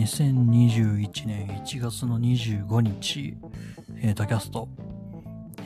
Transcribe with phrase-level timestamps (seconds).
[0.00, 3.36] 2021年1月の25日、
[3.96, 4.66] えー、タキャスト、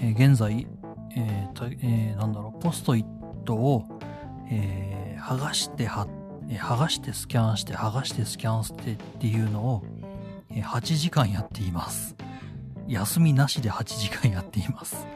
[0.00, 0.66] えー、現在、
[1.16, 3.86] えーえー、なんだろう、ポストイットを、
[4.50, 6.08] えー、剥がしては、
[6.48, 9.84] えー、剥がしてスキャンして、剥がしてスキャンしてっていうのを、
[10.50, 12.16] えー、8時間やっています。
[12.88, 15.06] 休みなしで8時間やっています。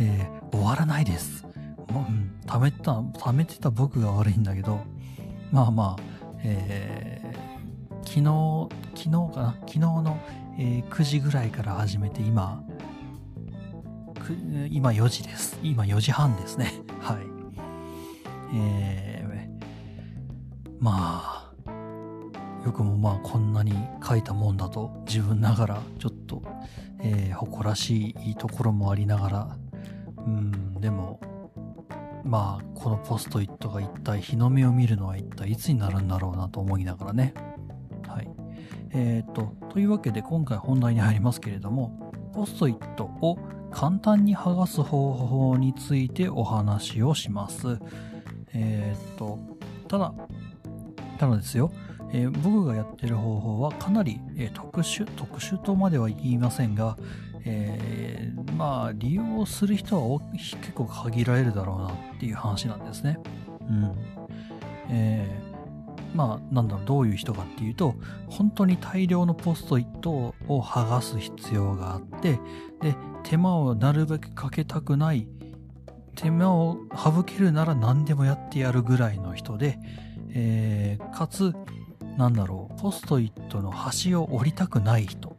[0.00, 1.44] えー、終わらないです。
[1.92, 4.80] もう、うん、溜めた、溜めてた僕が悪いんだけど、
[5.52, 6.02] まあまあ、
[6.42, 7.57] えー、
[8.08, 9.54] 昨日、昨日かな？
[9.60, 10.18] 昨日の、
[10.58, 12.64] えー、9時ぐらいから始めて今、
[14.70, 15.58] 今4時です。
[15.62, 16.72] 今4時半ですね。
[17.00, 17.16] はい。
[18.54, 21.52] えー、まあ、
[22.64, 26.42] よくもまあこんなに書いたもんだと自分ながらちょっと、
[27.00, 29.58] えー、誇らしいところもありながら、
[30.16, 31.20] うん、でも、
[32.24, 37.34] まあ、このポストイットが一体日の目を見るのは一体いつになるんだろうなと思いながらね。
[38.92, 39.02] はい。
[39.02, 43.38] えっ、ー、と、というわけで今回本題に入りますけれども、ポストイットを
[43.70, 47.78] 簡単に剥がす方法についてお話をします。
[48.54, 49.38] えっ、ー、と、
[49.88, 50.14] ただ、
[51.18, 51.72] ただですよ、
[52.12, 56.96] えー、僕がやってる方法はかなり、えー、特殊、特殊とまでは言いませんが、
[57.44, 63.18] えー、まあ、利用する人は結構限られるだろうなっていう話なんですね。
[63.68, 63.92] うん。
[64.90, 65.47] えー、
[66.14, 67.94] まあ、なんだろう、どういう人かっていうと、
[68.28, 72.40] 本当に大量のポストイットを剥がす必要があって、
[72.80, 72.94] で、
[73.24, 75.28] 手間をなるべくかけたくない、
[76.14, 79.78] 手間を省けるなら何でもやってやるぐらいの人で、
[80.30, 81.54] えー、かつ、
[82.16, 85.36] なんだろう、ポストイットの端を折りたくない人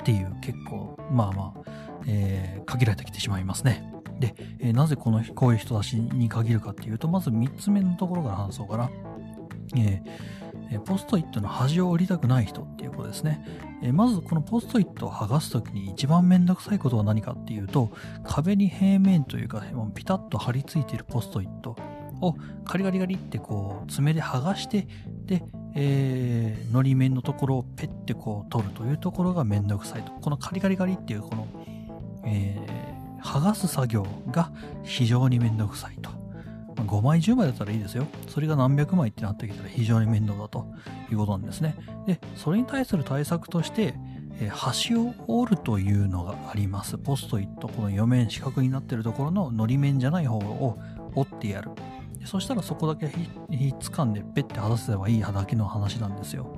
[0.00, 1.70] っていう結構、まあまあ、
[2.06, 3.90] えー、限られてきてしまいますね。
[4.18, 8.90] で、えー、なぜこの、こういう人たちに限るかっていうと、まず3つ目のところから話そうかな。
[9.76, 13.44] えー、ポストイットの端を折りたくない人っていうことですね。
[13.92, 17.90] まずこのポストイットを剥がすときに一番めんどくさいことは何かっていうと、
[18.24, 19.62] 壁に平面というか、
[19.94, 21.76] ピタッと貼り付いているポストイット
[22.20, 24.86] をカリガリガリってこう爪で剥がして、
[25.24, 25.42] で、
[25.74, 30.12] えー、のり面のところをペッてこう取るというところがめんどくさいと。
[30.12, 31.46] このカリガリガリっていうこの、
[32.26, 36.19] えー、剥がす作業が非常にめんどくさいと。
[36.84, 38.06] 5枚10枚だったらいいですよ。
[38.28, 40.66] それが何百枚ってなってきたら非常に面倒だと
[41.10, 41.76] いうことなんですね。
[42.06, 43.94] で、それに対する対策として、
[44.40, 46.96] え、端を折るというのがあります。
[46.96, 50.78] ポストイット、この4面四角になってるところののり面じゃない方を
[51.14, 51.70] 折ってやる。
[52.24, 56.54] そしたらそこだけひっつかんでペッて外せばいいだけの話なんですよ。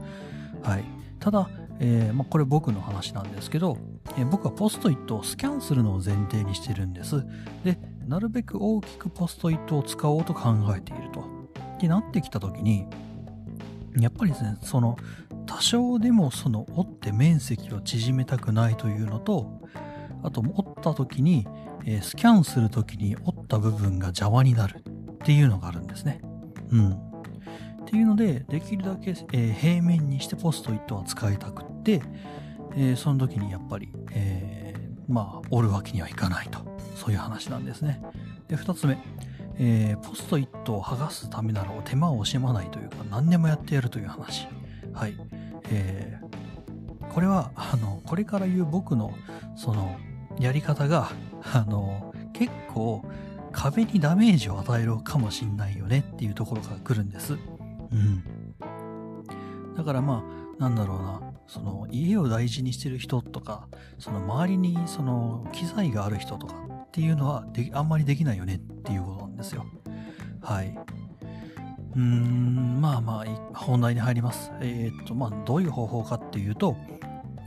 [0.62, 0.84] はい。
[1.18, 1.48] ただ、
[1.84, 3.76] えー、まあ、これ僕の話なんですけど、
[4.16, 7.24] えー、僕はポストイットをスキャンするのを前提にしてるんです。
[7.64, 7.76] で、
[8.06, 11.20] なるべく大きくポストイットを使おうと考えていると。
[11.20, 11.24] っ
[11.80, 12.86] てなってきた時に、
[13.98, 14.96] やっぱりですね、その、
[15.44, 19.60] 多少でもその折って面積を縮めたくないというのと、
[20.22, 21.48] あと折った時に、
[21.84, 26.20] えー、スキャンする時に折った部分が邪魔になるっていうのがあるんですね。
[26.70, 27.11] うん。
[27.92, 32.00] っていうので、できるだけ、えー、平面にしてポストイットは使いたくって、
[32.74, 36.60] えー、その時にやっぱり、えー、まあ、折るわけにはいかないと。
[36.96, 38.00] そういう話なんですね。
[38.48, 38.96] で、二つ目。
[39.58, 44.48] えー、ポストイットを剥がすためなら手間を惜しまないというか、何でもやってやるという話。
[44.94, 45.14] はい。
[45.68, 49.12] えー、これは、あの、これから言う僕の、
[49.54, 49.98] その、
[50.40, 51.10] やり方が、
[51.42, 53.04] あの、結構、
[53.52, 57.36] 壁にダメージを与えるかもしんないよねっていうところから来るんです。
[57.92, 59.74] うん。
[59.74, 60.24] だからま
[60.58, 66.54] あ、なんだろうな、その家を大事にしてる人とか、その周りにその機材がある人とか
[66.84, 69.66] っていうのはであんまりできないよねっていうことなんですよ。
[70.40, 70.78] はい。
[71.94, 74.50] うーん、まあまあ、本題に入ります。
[74.60, 76.76] えー、っと、まあ、どういう方法かっていうと、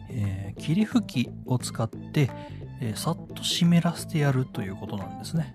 [0.09, 2.29] えー、霧吹きを使って、
[2.79, 5.53] えー、さっと湿らせてやるということなんですね。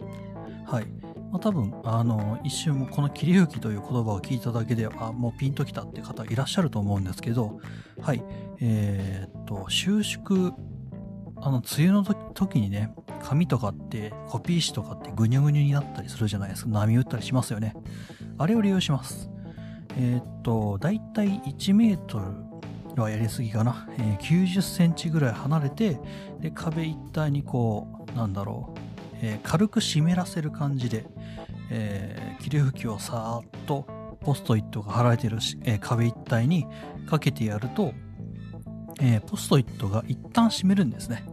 [0.66, 0.86] はい。
[1.30, 7.60] まあ、多分、あの、一瞬この霧吹きという言葉を聞いただけで、あ、もうピンときたって方いらっしゃると思うんですけど、
[8.00, 8.22] はい。
[8.60, 10.52] えー、っと、収縮、
[11.36, 16.70] あの、梅雨の時にね、紙とかって、コピー紙とかってぐにゃぐにゃになったりするじゃないですか。
[16.70, 17.74] 波打ったりしますよね。
[18.38, 19.30] あれを利用します。
[19.96, 23.88] えー、っと、だいたい1メートルはやりすぎかな。
[23.98, 25.98] えー、90センチぐらい離れて、
[26.40, 28.78] で、壁一帯にこう、なんだろう、
[29.22, 31.06] えー、軽く湿らせる感じで、
[31.70, 33.86] えー、霧吹きをさーっと
[34.20, 36.66] ポストイットが貼られている、えー、壁一帯に
[37.08, 37.94] かけてやると、
[39.00, 41.24] えー、ポストイットが一旦湿るんですね。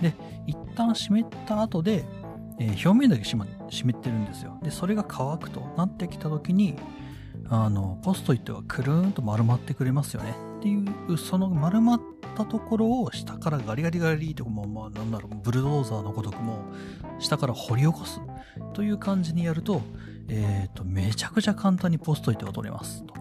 [0.00, 0.14] で、
[0.46, 2.04] 一旦湿った後で、
[2.58, 4.58] え、表面だけ湿ってるんですよ。
[4.62, 6.76] で、それが乾くとなってきた時に、
[7.48, 10.34] あの、ポストイットがくるーんと丸まってくれますよね。
[10.58, 12.00] っていう、その丸まっ
[12.34, 16.64] たところを下からガリガリガリとも、まあ、んだろう、ブルドーザーのごとくも
[17.18, 18.20] 下から掘り起こす
[18.72, 19.80] という感じにやると、
[20.28, 23.14] え、ー、と、めちゃくちゃ簡単にポストイットが取れますと。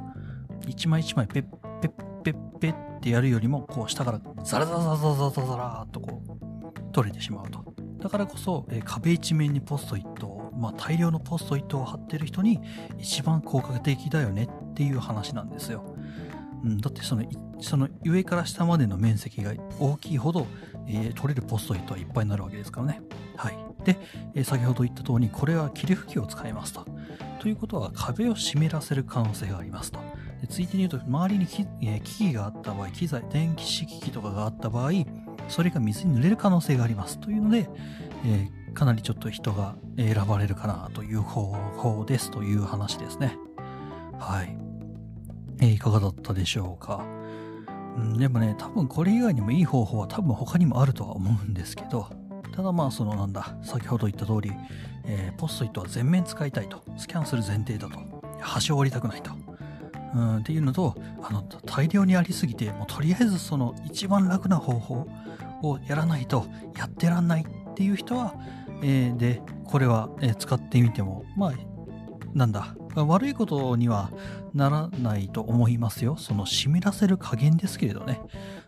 [0.67, 1.43] 一枚一枚ペッ
[1.81, 1.91] ペッ
[2.23, 7.73] ペッペッってやるよりも、こう下からザラザラザラザラザラザラっとこう取れてしまうと。
[7.99, 12.59] だからこそ、えー、壁一面にポストイットを、まあ、大量のポストイットを貼ってる人に
[12.97, 15.92] 一番効果的だよねっていう話なんですよ。
[16.63, 17.23] うん、だってその
[17.59, 20.47] その上から下までの面積が大きいほど、
[20.87, 23.01] えー、取れるポストイットはいっぱいになるわけですからね。
[23.37, 23.57] はい。
[23.83, 23.97] で、
[24.33, 26.85] えー、先ほど言った通り、これは霧吹きを使いますと。
[27.39, 29.99] ということは壁を湿らせる可能性がありますと。
[30.41, 34.91] でついでに言うと、周りにき、えー、機器があった場合、機材、電気式機器とかがあった場合、
[35.47, 37.19] それが水に濡れる可能性があります。
[37.19, 37.69] というので、
[38.25, 43.37] えー、かなりちょっと人が選ばれるかなという方法ですという話ですね。
[44.19, 44.62] はい。
[45.59, 47.03] えー、いかがだったでしょうか？
[47.97, 52.07] うん、でもね、多分これ以外にもいい方法は多分他にもあるとは思うんですけど、
[52.55, 54.51] ただまあそのなんだ、先ほど言った通り、
[55.05, 57.99] えー、ポストイットは全面使いたいと、スキャンする前提だと、
[58.39, 59.31] 端を折りたくないと。
[60.15, 65.07] うん、っていうのと、あの、大量にありすぎて、もうとりあえずその一番楽な方法
[65.63, 66.45] をやらないと
[66.77, 68.35] やってらんないっていう人は、
[68.83, 71.53] えー、で、これは、え、使ってみても、まあ、
[72.33, 74.11] なんだ、悪いことには
[74.53, 76.15] ならないと思いますよ。
[76.17, 78.21] その湿らせる加減ですけれどね。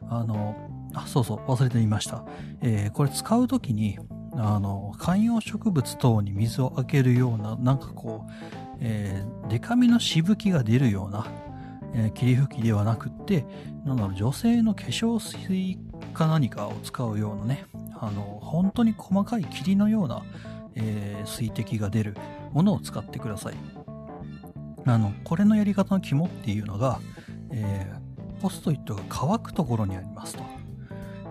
[0.09, 0.55] あの、
[0.93, 2.25] あ、そうそう、忘れてみました。
[2.61, 3.97] えー、これ使うときに、
[4.33, 8.31] あの、観葉植物等に水をあげるような、なんかこう、
[8.79, 11.25] えー、デカめのしぶきが出るような、
[11.93, 13.45] えー、霧吹きではなくって、
[13.85, 15.79] なんだろう、女性の化粧水
[16.13, 17.65] か何かを使うようなね、
[17.99, 20.23] あの、本当に細かい霧のような、
[20.75, 22.17] えー、水滴が出る
[22.51, 23.55] ものを使ってください。
[24.85, 26.99] あの、これのやり方の肝っていうのが、
[27.51, 30.43] えー、ポストイットが乾くところにありますと。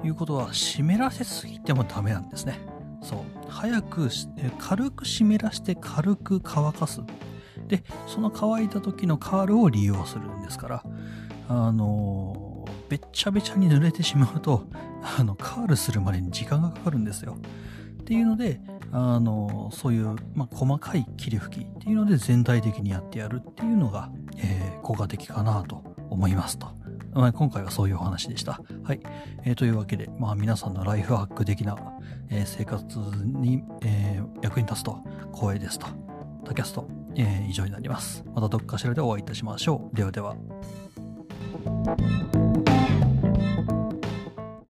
[0.05, 2.59] いうことは、湿らせすぎてもダメなんですね。
[3.03, 3.19] そう。
[3.49, 7.01] 早く、え軽く湿らして軽く乾かす。
[7.69, 10.85] で、その乾いた時のカールを利用するんですから、
[11.49, 14.67] あのー、べっちゃべちゃに濡れてしまうと、
[15.19, 17.37] あの、カールするまでに時間がかかるんですよ。
[18.01, 18.61] っていうので、
[18.97, 26.69] あの、そういう、まあ、細かい霧吹きっていうので全体的にやってやるっていうのが、えー、効果的かなと思いますと。
[27.13, 28.61] まあ、今回はそういうお話でした。
[28.85, 29.01] はい。
[29.43, 31.77] えー、というわけで、まあ、皆さんのライフハック的な、
[32.31, 35.01] えー、生活に、え役に立つと
[35.35, 35.89] 光栄ですと。
[36.45, 38.25] タキャスト、え以上になります。
[38.33, 39.97] またどっかしらでお会いいたしましょう。
[39.97, 40.37] ではでは。